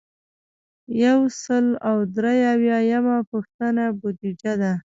[1.03, 4.71] یو سل او درې اویایمه پوښتنه بودیجه ده.